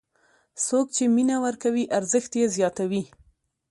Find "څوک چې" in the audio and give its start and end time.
0.65-1.03